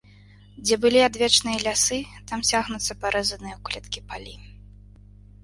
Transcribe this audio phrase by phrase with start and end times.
[0.63, 1.99] Дзе былі адвечныя лясы,
[2.33, 4.35] там цягнуцца парэзаныя ў клеткі палі.